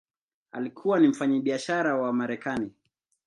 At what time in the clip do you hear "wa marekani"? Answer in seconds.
1.97-2.71